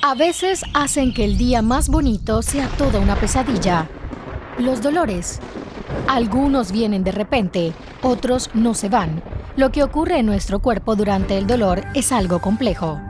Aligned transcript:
A 0.00 0.14
veces 0.14 0.62
hacen 0.74 1.12
que 1.12 1.24
el 1.24 1.36
día 1.36 1.60
más 1.60 1.88
bonito 1.88 2.40
sea 2.42 2.68
toda 2.78 3.00
una 3.00 3.16
pesadilla. 3.16 3.88
Los 4.56 4.80
dolores. 4.80 5.40
Algunos 6.06 6.70
vienen 6.70 7.02
de 7.02 7.10
repente, 7.10 7.72
otros 8.00 8.48
no 8.54 8.74
se 8.74 8.88
van. 8.88 9.20
Lo 9.56 9.72
que 9.72 9.82
ocurre 9.82 10.20
en 10.20 10.26
nuestro 10.26 10.60
cuerpo 10.60 10.94
durante 10.94 11.36
el 11.36 11.48
dolor 11.48 11.82
es 11.94 12.12
algo 12.12 12.40
complejo. 12.40 13.00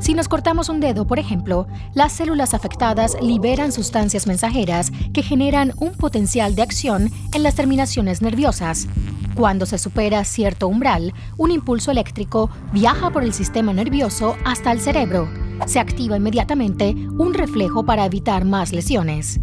Si 0.00 0.12
nos 0.12 0.26
cortamos 0.26 0.68
un 0.68 0.80
dedo, 0.80 1.06
por 1.06 1.20
ejemplo, 1.20 1.68
las 1.94 2.12
células 2.12 2.52
afectadas 2.52 3.16
liberan 3.22 3.70
sustancias 3.70 4.26
mensajeras 4.26 4.90
que 5.14 5.22
generan 5.22 5.72
un 5.76 5.92
potencial 5.92 6.56
de 6.56 6.62
acción 6.62 7.12
en 7.32 7.44
las 7.44 7.54
terminaciones 7.54 8.22
nerviosas. 8.22 8.88
Cuando 9.36 9.66
se 9.66 9.78
supera 9.78 10.24
cierto 10.24 10.66
umbral, 10.66 11.14
un 11.36 11.52
impulso 11.52 11.92
eléctrico 11.92 12.50
viaja 12.72 13.10
por 13.10 13.22
el 13.22 13.32
sistema 13.32 13.72
nervioso 13.72 14.36
hasta 14.44 14.72
el 14.72 14.80
cerebro. 14.80 15.45
Se 15.66 15.78
activa 15.78 16.16
inmediatamente 16.16 16.94
un 17.18 17.34
reflejo 17.34 17.84
para 17.84 18.06
evitar 18.06 18.44
más 18.44 18.72
lesiones. 18.72 19.38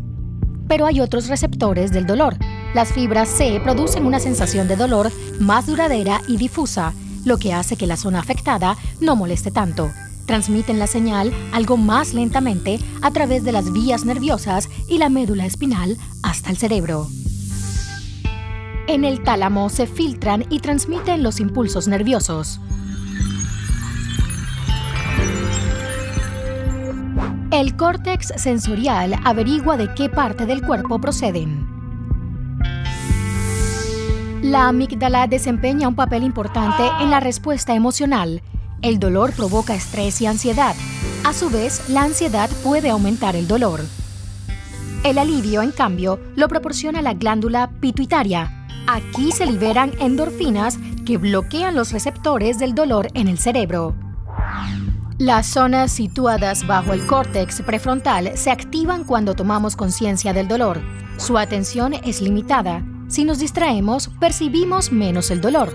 Pero 0.68 0.86
hay 0.86 1.00
otros 1.00 1.28
receptores 1.28 1.92
del 1.92 2.08
dolor. 2.08 2.38
Las 2.74 2.92
fibras 2.92 3.30
C 3.30 3.62
producen 3.64 4.06
una 4.06 4.20
sensación 4.20 4.68
de 4.68 4.76
dolor 4.76 5.12
más 5.40 5.68
duradera 5.68 6.22
y 6.28 6.38
difusa, 6.38 6.94
lo 7.26 7.38
que 7.38 7.54
hace 7.54 7.78
que 7.78 7.88
la 7.88 7.98
zona 7.98 8.20
afectada 8.20 8.76
no 9.00 9.16
moleste 9.16 9.52
tanto 9.52 9.92
transmiten 10.26 10.80
la 10.80 10.88
señal 10.88 11.34
algo 11.52 11.78
más 11.78 12.14
lentamente 12.14 12.80
a 13.02 13.12
través 13.12 13.44
de 13.44 13.52
las 13.52 13.72
vías 13.72 14.06
nerviosas 14.06 14.70
y 14.88 14.98
la 14.98 15.10
médula 15.10 15.46
espinal 15.46 15.98
hasta 16.22 16.50
el 16.50 16.58
cerebro. 16.58 17.08
En 18.88 19.06
el 19.06 19.24
tálamo 19.24 19.70
se 19.70 19.88
filtran 19.88 20.46
y 20.50 20.60
transmiten 20.60 21.24
los 21.24 21.40
impulsos 21.40 21.88
nerviosos. 21.88 22.60
El 27.64 27.78
córtex 27.78 28.34
sensorial 28.36 29.16
averigua 29.24 29.78
de 29.78 29.94
qué 29.94 30.10
parte 30.10 30.46
del 30.46 30.62
cuerpo 30.62 31.00
proceden. 31.00 31.66
La 34.42 34.68
amígdala 34.68 35.28
desempeña 35.28 35.88
un 35.88 35.96
papel 35.96 36.24
importante 36.24 36.84
en 37.00 37.10
la 37.10 37.22
respuesta 37.22 37.74
emocional 37.74 38.42
el 38.82 39.00
dolor 39.00 39.32
provoca 39.32 39.76
estrés 39.76 40.20
y 40.20 40.26
ansiedad. 40.26 40.76
A 41.24 41.32
su 41.32 41.50
vez, 41.50 41.88
la 41.88 42.04
ansiedad 42.04 42.50
puede 42.66 42.90
aumentar 42.90 43.38
el 43.38 43.48
dolor. 43.48 43.80
El 45.06 45.18
alivio, 45.18 45.62
en 45.62 45.72
cambio, 45.72 46.20
lo 46.36 46.50
proporciona 46.50 47.02
la 47.02 47.14
glándula 47.14 47.70
pituitaria. 47.80 48.68
Aquí 48.88 49.32
se 49.32 49.46
liberan 49.46 49.94
endorfinas 50.02 50.78
que 51.06 51.18
bloquean 51.18 51.76
los 51.76 51.94
receptores 51.94 52.60
del 52.60 52.76
dolor 52.76 53.08
en 53.14 53.30
el 53.30 53.38
cerebro. 53.38 53.96
Las 55.20 55.46
zonas 55.46 55.92
situadas 55.92 56.66
bajo 56.66 56.92
el 56.92 57.06
córtex 57.06 57.62
prefrontal 57.62 58.36
se 58.36 58.50
activan 58.50 59.04
cuando 59.04 59.36
tomamos 59.36 59.76
conciencia 59.76 60.34
del 60.34 60.48
dolor. 60.48 60.82
Su 61.18 61.38
atención 61.38 61.94
es 61.94 62.20
limitada. 62.20 62.84
Si 63.10 63.24
nos 63.24 63.38
distraemos, 63.38 64.10
percibimos 64.20 64.92
menos 64.92 65.30
el 65.30 65.40
dolor. 65.40 65.72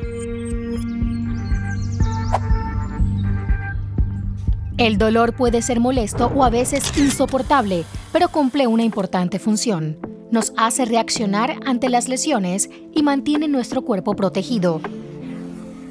El 4.77 4.99
dolor 4.99 5.35
puede 5.35 5.63
ser 5.63 5.79
molesto 5.79 6.33
o 6.35 6.43
a 6.43 6.51
veces 6.51 6.97
insoportable, 6.99 7.85
pero 8.13 8.29
cumple 8.31 8.67
una 8.67 8.83
importante 8.83 9.39
función. 9.39 9.99
Nos 10.33 10.53
hace 10.57 10.85
reaccionar 10.85 11.61
ante 11.65 11.89
las 11.89 12.09
lesiones 12.09 12.69
y 12.93 13.03
mantiene 13.05 13.47
nuestro 13.47 13.83
cuerpo 13.83 14.15
protegido. 14.15 14.81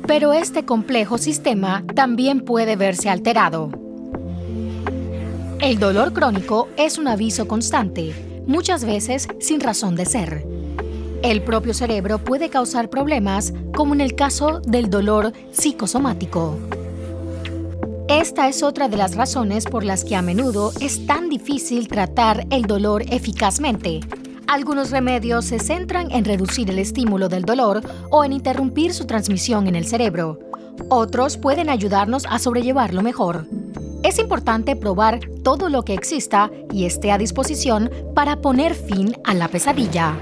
Pero 0.08 0.32
este 0.32 0.64
complejo 0.64 1.18
sistema 1.18 1.84
también 1.94 2.40
puede 2.40 2.78
verse 2.78 3.10
alterado. 3.10 3.70
El 5.60 5.80
dolor 5.80 6.14
crónico 6.14 6.70
es 6.78 6.98
un 6.98 7.10
aviso 7.10 7.48
constante, 7.48 8.14
muchas 8.48 8.86
veces 8.86 9.28
sin 9.40 9.60
razón 9.60 9.96
de 9.96 10.06
ser. 10.06 10.46
El 11.24 11.42
propio 11.42 11.74
cerebro 11.74 12.20
puede 12.20 12.50
causar 12.50 12.90
problemas, 12.90 13.54
como 13.76 13.94
en 13.96 14.02
el 14.02 14.16
caso 14.16 14.62
del 14.62 14.90
dolor 14.90 15.34
psicosomático. 15.52 16.58
Esta 18.08 18.48
es 18.48 18.64
otra 18.64 18.88
de 18.88 18.96
las 18.96 19.16
razones 19.16 19.66
por 19.66 19.84
las 19.84 20.06
que 20.06 20.16
a 20.16 20.22
menudo 20.22 20.72
es 20.80 21.06
tan 21.06 21.28
difícil 21.28 21.90
tratar 21.90 22.48
el 22.50 22.62
dolor 22.62 23.04
eficazmente. 23.10 24.00
Algunos 24.48 24.92
remedios 24.92 25.44
se 25.44 25.60
centran 25.60 26.10
en 26.10 26.24
reducir 26.24 26.70
el 26.70 26.80
estímulo 26.80 27.28
del 27.28 27.44
dolor 27.44 27.82
o 28.10 28.24
en 28.24 28.32
interrumpir 28.32 28.94
su 28.94 29.06
transmisión 29.06 29.68
en 29.68 29.76
el 29.76 29.86
cerebro. 29.86 30.40
Otros 30.90 31.38
pueden 31.38 31.70
ayudarnos 31.70 32.26
a 32.30 32.40
sobrellevarlo 32.40 33.02
mejor. 33.02 33.46
Es 34.04 34.20
importante 34.20 34.78
probar 34.78 35.20
todo 35.44 35.68
lo 35.68 35.84
que 35.84 35.94
exista 35.94 36.50
y 36.72 36.86
esté 36.86 37.12
a 37.12 37.18
disposición 37.18 37.92
para 38.16 38.38
poner 38.38 38.74
fin 38.74 39.16
a 39.26 39.34
la 39.34 39.50
pesadilla. 39.50 40.16